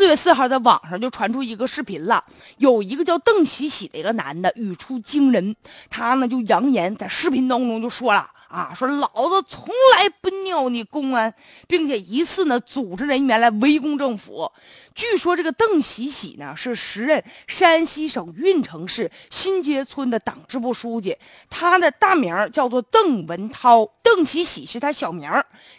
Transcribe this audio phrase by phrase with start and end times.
[0.00, 2.24] 四月四号在网上就传出一个视频了，
[2.56, 5.54] 有一个叫邓喜喜的一个男的语出惊人，
[5.90, 8.26] 他呢就扬言在视频当中就说了。
[8.48, 11.32] 啊，说老子从来不尿你公安，
[11.68, 14.50] 并且疑似呢组织人员来围攻政府。
[14.94, 21.14] 据说这个邓喜喜呢是时任山西省运城市新街村的党支部书记，
[21.50, 25.30] 他的大名叫做邓文涛，邓喜喜是他小名。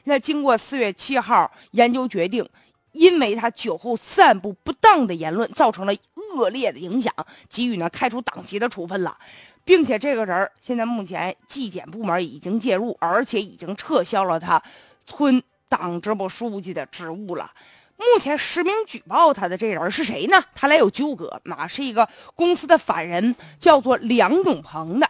[0.03, 2.47] 那经过四月七号研究决定，
[2.91, 5.93] 因为他酒后散布不当的言论，造成了
[6.35, 7.13] 恶劣的影响，
[7.49, 9.17] 给予呢开除党籍的处分了。
[9.63, 14.61] 并且这个人现在目前纪检部门已经介入，而且已经撤销了他
[15.05, 17.49] 村党支部书记的职务了。
[17.95, 20.43] 目前实名举报他的这人是谁呢？
[20.55, 25.07] 他俩有纠葛，那是一个公司的法人，叫做梁永鹏的。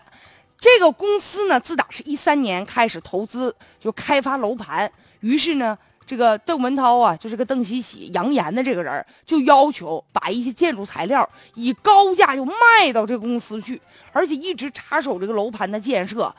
[0.59, 5.77] 这个公司呢，自打是一三年开始投资就开发楼盘，于是呢。
[6.05, 16.33] 这个邓文涛啊，就是个邓喜喜扬言的这个人，就要求把一些建筑材料以高价就卖到这个公司去，而且一直插手这个楼盘的建设，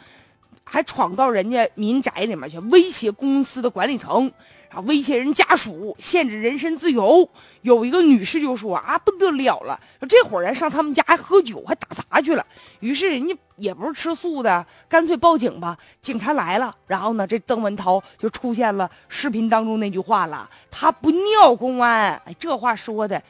[0.65, 4.33] 还闯到人家民宅里面去威胁公司的管理层。
[4.75, 4.81] 啊！
[4.87, 7.29] 威胁人家属，限制人身自由。
[7.61, 9.79] 有一个女士就说：“啊，不得了了！
[10.01, 12.47] 说这伙人上他们家还喝酒，还打砸去了。”
[12.81, 15.77] 于是人家也不是吃素的，干脆报警吧。
[16.01, 23.23] 警察来了，然后呢，这邓文涛就出现了视频当中那句话了：“他不尿公安。”哎，这话说的，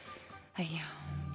[0.53, 0.83] 哎呀，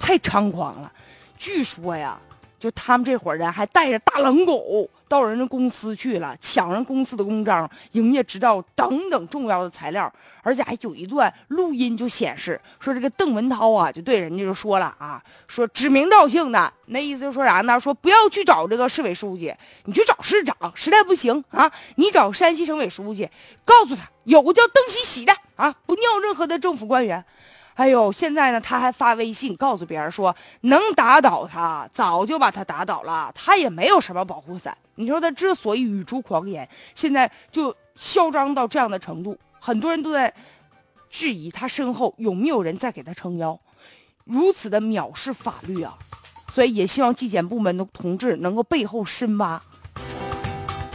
[0.01, 0.91] 太猖狂了。
[1.37, 2.19] 据说呀。
[2.61, 17.81] 就他们这伙人还带着大狼狗到人家公司去了，抢人公司的公章、营业执照等等重要的材料，而且还有一段录音就显示说这个邓文涛啊，就对人家就说了啊，说指名道姓的，那意思就说啥呢？
[17.81, 23.29] 说不要去找这个市委书记，你去找市长，实在不行啊，你找山西省委书记，
[23.65, 27.25] 告诉他有个叫邓喜喜的啊，不尿任何的政府官员。
[27.79, 33.31] 哎呦，现在呢，他还发微信告诉别人说能打倒他，早就把他打倒了。
[33.33, 34.77] 他也没有什么保护伞。
[34.97, 40.35] 你说他之所以语出狂言，现在就嚣张到这样的程度，很多人都在
[41.09, 43.57] 质疑他身后有没有人在给他撑腰，
[44.25, 45.97] 如此的藐视法律啊！
[46.53, 49.63] 所以也希望纪检部门的同志能够背后深挖。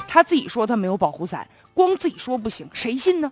[0.06, 3.32] 他自己说他没有保护伞，光自己说不行，谁信呢？